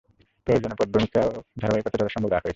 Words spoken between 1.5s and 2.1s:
ধারাবাহিকতা